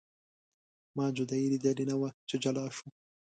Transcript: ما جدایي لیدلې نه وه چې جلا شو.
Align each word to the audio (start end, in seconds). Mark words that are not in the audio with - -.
ما 0.95 1.05
جدایي 1.17 1.47
لیدلې 1.53 1.85
نه 1.91 1.95
وه 1.99 2.09
چې 2.29 2.35
جلا 2.43 2.65
شو. 2.75 2.87